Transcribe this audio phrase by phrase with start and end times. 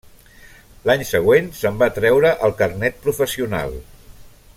[0.89, 3.77] L'any següent se'n va treure el carnet professional.